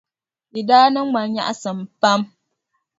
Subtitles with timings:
[0.53, 2.21] Di daa niŋ ma nyaɣisim pam.